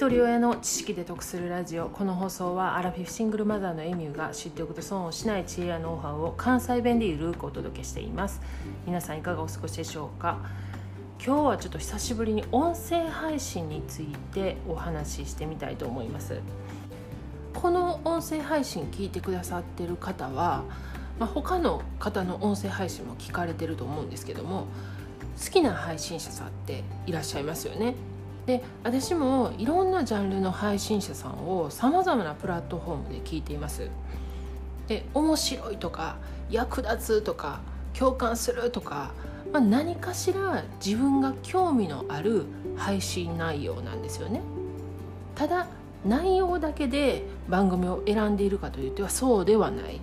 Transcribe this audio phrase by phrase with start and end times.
[0.00, 1.90] 一人親の知識で得するラジオ。
[1.90, 8.40] この放送はアラフィフシングルマザーのエミューが知っておくと損をしない知恵やノウハウを関西弁でゆるくお届けしています。
[8.86, 10.38] 皆さんいかがお過ごしでしょうか？
[11.22, 16.40] 今日はちょっと久しぶりに音声配信についてお話ししてみたいと思います。
[17.52, 20.64] この音声配信聞いてくださってる方は、
[21.18, 24.66] まあ、他の方の音声配信も聞かれてると思うんですけども
[25.44, 27.94] 好きな配信者さんっていらっしゃいますよね。
[28.46, 33.88] で私もいろんなジャンルの配信者さんをさまざまなプラットフォームで聞いています。
[34.88, 36.16] で面白いとか
[36.50, 37.60] 役立つとか
[37.92, 39.12] 共感するとか、
[39.52, 42.44] まあ、何かしら自分が興味のある
[42.76, 44.40] 配信内容なんですよね。
[45.36, 45.68] ただ
[46.04, 50.00] 内容だけで番組を選んでいるかというとそうではない。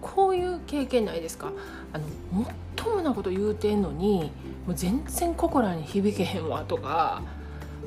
[0.00, 1.52] こういう経験ないですか？
[1.92, 4.32] あのもっともなこと言うてんのに
[4.66, 7.22] もう全然心に響けへんわとか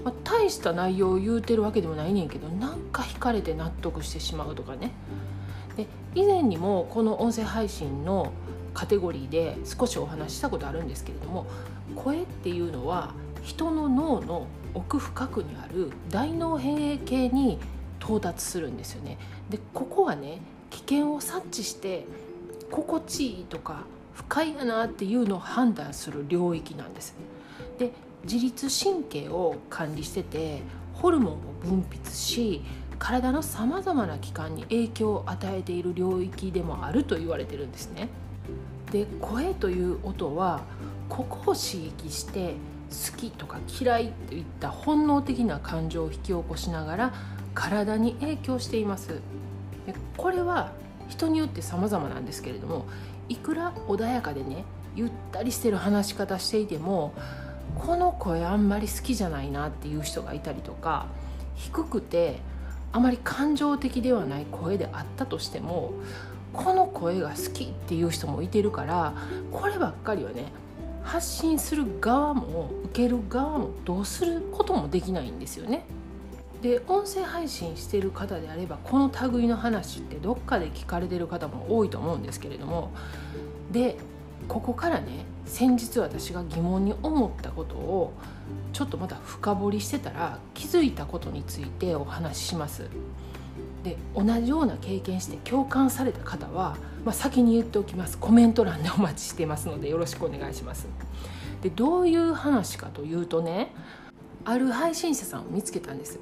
[0.06, 4.92] まあ、大した内容を言うてるわけでもないねんけどなんか惹かれて納得してしまうとかね。
[5.76, 8.32] で以前にもこの音声配信の
[8.76, 11.48] カテゴリーで少しお話ししたことあるんですけれども
[11.96, 17.60] 声っていうのは人の脳の奥深くにある大脳変影系に
[18.00, 19.18] 到達するんですよね。
[19.50, 22.06] でここはね危険を察知して
[22.70, 27.16] 心地いいとか不快やなっていうのを判断する領域なんです。
[27.80, 27.92] で
[28.26, 30.62] 自律神経を管理してて
[30.94, 32.62] ホルモンを分泌し
[32.98, 38.10] 体のさまざまな器官に影響を与えている領域でもあると言われてるんですね。
[38.92, 40.62] で声という音は
[41.10, 42.56] ここを刺激して
[42.90, 47.14] 好きとか嫌いといった本能的な感情を引き起こしながら
[47.54, 49.10] 体に影響しています
[49.86, 50.72] でこれは
[51.08, 52.86] 人によって様々なんですけれども
[53.28, 54.66] いくら穏やかでね
[54.96, 57.14] ゆったりしてる話し方していても
[57.74, 61.08] この声あんまり好きじゃないなっていう人がいたりとか
[61.56, 62.40] 低くて
[62.92, 65.94] あまり感情的ではない声であったとしても
[66.54, 69.14] この声が好きっていう人もいてるから
[69.52, 70.46] こればっかりはね
[71.04, 75.86] 発信する側も受ける側もどうすることもできないんですよね。
[76.62, 82.92] で音声配信してる方であればこの類の話ってどっかで聞かれてる方も多いと思うんですけれども
[83.72, 83.98] で
[84.48, 88.14] ここからね先日私が疑問に思ったことを
[88.74, 92.90] ちょっとまた深掘りしてたら気づいたことについてお話しします。
[93.84, 100.88] で同じような経験して共感された方は、まあ、先に言っておきますコメント欄でお待ちしてますのでよろしくお願いします。
[101.62, 103.74] でどういう話かというとね
[104.44, 106.20] ある配信者さんを見つけたんです。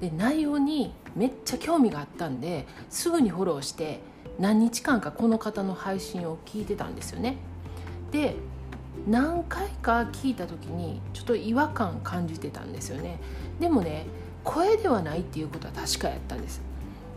[0.00, 4.00] で内容にめっちゃ興味があったんですぐにフォローして
[4.38, 7.36] 何日間かこの方の配信を聞いてたんですよね。
[8.12, 8.36] で
[9.08, 13.18] 何回か聞いた時にちょっと違和感感じてたんですよね。
[13.58, 14.06] でもね
[14.44, 16.60] 声ではないっていうことは確かやったんです。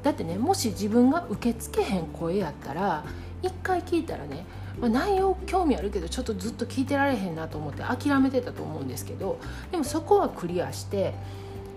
[0.02, 3.04] だってねもし自分が受け付けへん声やったら
[3.42, 4.46] 一回聞いたらね、
[4.80, 9.40] まあ、内容興味あるけどちょっとずっと聞いてられへんなと思って諦めてたと思うんですけど
[9.72, 11.14] でもそこはクリアして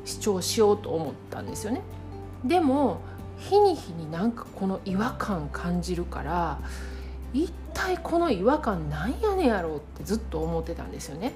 [0.05, 1.83] 視聴しようと思ったんですよね。
[2.45, 3.01] でも
[3.39, 6.59] 日に日になんかこの違和感感じるから
[7.33, 11.33] 一体この違和感なんやねやろうってずっと思ってたんですよね。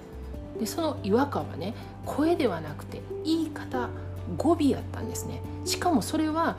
[0.58, 3.88] でその違和感はね声ではなくて言い方
[4.36, 5.41] 語尾やったんですね。
[5.64, 6.56] しかもそれは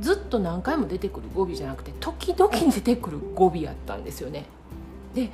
[0.00, 4.46] ずっと何回も出てくる語尾じゃなくて時々出てくる語尾やったんですよね。
[5.14, 5.30] で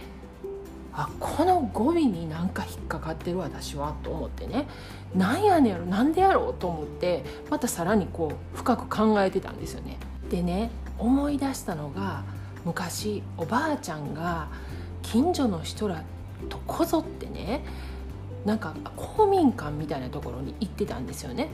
[0.92, 4.66] あこの語尾になんか引っかかってる私はと思ってね。
[5.14, 9.98] なんやねんやろなんでやろうと思ってまたさらにこう深く考えてたんですよね。
[10.28, 12.24] でね思い出したのが
[12.64, 14.48] 昔おばあちゃんが
[15.02, 16.02] 近所の人ら
[16.48, 17.64] とこぞってね
[18.44, 21.48] なんか公民館みたいなところに行ってたんですよね。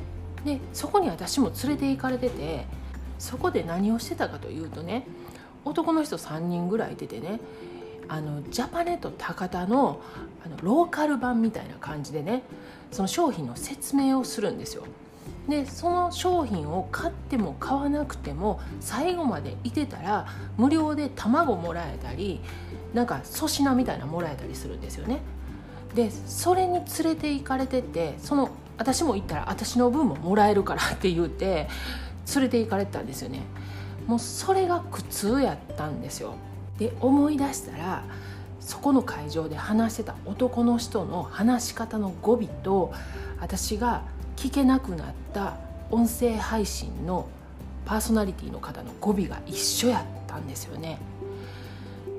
[0.44, 2.64] でそこに私も連れて行かれてて
[3.18, 5.06] そこで何をしてたかというとね
[5.64, 7.40] 男の人3人ぐらいいててね
[8.08, 10.00] あのジャパネット高田の
[10.44, 12.42] あのローカル版みたいな感じでね
[12.90, 14.84] その商品の説明をするんですよ。
[15.48, 20.26] でその商品を買っても買わなくても最後までいてたら
[20.56, 22.40] 無料で卵もらえたり
[22.94, 25.20] なんか粗品みたいなもらえたりするんですよね。
[25.94, 31.68] でそれに連れて行かれててその私も行ったら私の分ももらえるからって言って
[32.34, 33.40] 連れて行かれてたんですよね。
[34.06, 36.34] もうそれが苦痛やったんですよ。
[36.78, 38.04] で思い出したら
[38.60, 42.92] そこの会場で話してた男の人の話し方の語尾と
[43.40, 44.02] 私が
[44.40, 45.58] 聞けなくなった
[45.90, 47.28] 音声配信の
[47.84, 50.98] パーソナリティの方の語尾が一緒やったんですよね。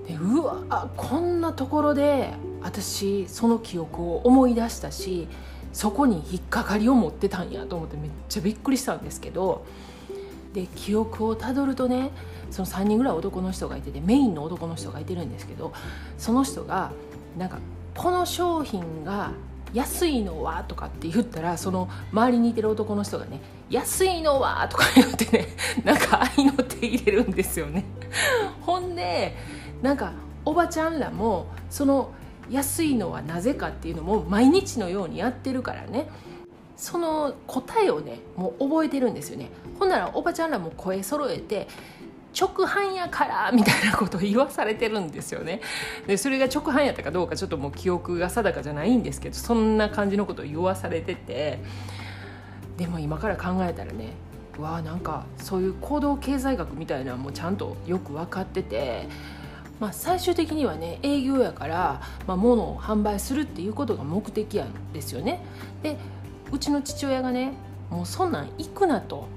[0.08, 2.32] でうわこんなところで
[2.62, 5.28] 私その記憶を思い出したし
[5.74, 9.66] そこに引っかかりを持ってたんやと思ってめっちゃびっくりしたんですけど
[10.54, 12.12] で記憶をたどるとね
[12.52, 15.74] その3人ぐらい男の人がいててメインの男の人がいてるんですけど
[16.20, 16.92] その人が
[17.36, 17.58] なんか
[17.96, 19.32] この商品が
[19.74, 20.64] 安いのは？
[20.64, 23.40] とかって言ったらその周りにいてる男の人がね
[23.70, 24.68] 安いのは？
[24.70, 25.48] とか言ってね
[25.84, 27.86] なんか愛の手入れるんですよね。
[28.62, 29.36] ほんで
[29.82, 30.14] なんか
[30.46, 32.12] おばちゃんらもその
[32.50, 36.10] 安いのはなぜかっていうのも毎日のようにやってるからね
[36.76, 39.50] その答えをねもう覚えてるんですよね。
[39.80, 41.68] ほんならおばちゃんらも声揃えて
[42.40, 45.62] 直販やからみたいなことを言わされてるんですよね
[46.08, 51.60] でそれが直販やったかどうかちょっともう記憶が定かじゃないんですけどそんな感じのことを言わされてて
[52.78, 54.14] でも今から考えたらね
[54.58, 59.08] うわなんかそういう行動経済学みたいなのもちゃんとよく分かってて。
[59.80, 65.44] まあ、最終的にはね営業やから、まあ、物を販売するっていうことが目的やんですよね。
[65.82, 65.98] で
[66.52, 67.54] うちの父親がね
[67.90, 69.28] もうそんなん行くなと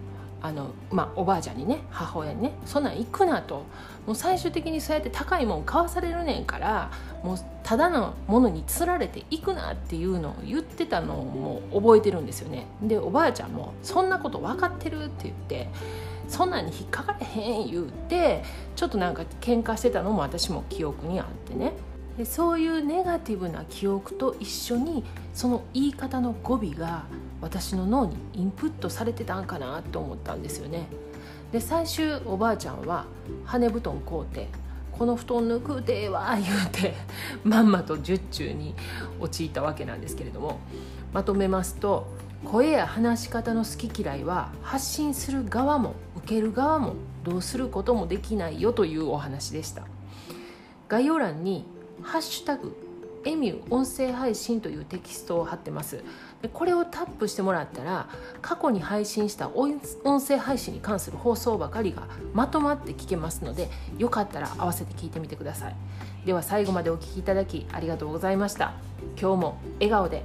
[0.45, 3.65] あの、まあ、おばあちゃんにね母親にねそんなん行くなと
[4.07, 6.91] もう最終的にそうやって高いもん買わされるねんから
[7.23, 15.71] もうただのものにつられて行くなっていうのを言ってたのをもう覚えてるんですよねでおばあちゃんも「そんなこと分かってる?」って言って
[16.29, 18.43] 「そんなんに引っかかれへん」言うて
[18.77, 21.73] ちょっとなんか喧嘩してたのも私も記憶にあってね
[22.19, 27.05] でそういうネガティブな記憶と一緒にその言い方の語尾が
[27.45, 30.87] 私の脳にインプットされてたんかなって思ったんですよね。
[31.53, 33.05] で最終おばあちゃんは
[33.45, 34.49] 羽布団買うて
[34.91, 36.95] この布団抜くでは言うて
[37.45, 38.75] まんまと術中に
[39.21, 40.59] 陥ったわけなんですけれども
[41.13, 42.07] まとめますと
[42.45, 46.95] 声や話し方の好き嫌いは発信する側も受ける側も
[47.25, 49.83] どうすることもできないよというお話でした。
[50.89, 51.67] 概要欄に
[52.03, 52.75] 「ハッシュタグ
[53.25, 56.05] エミュー音声配信というテキストを貼ってます。
[56.49, 58.09] これをタップしてもらったら
[58.43, 59.81] 過去に配信した音
[60.21, 63.69] 声配信に関する放送ばかりがまとまって聞けますので
[63.99, 65.77] よかったら合わせて聞いてみてください。
[66.27, 68.73] では最後までお聴きいただきありがとうございました。
[69.21, 70.25] 今日も笑顔で。